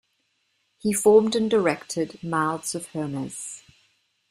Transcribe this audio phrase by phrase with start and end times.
[0.79, 3.61] He formed and directed Mouth of Hermes.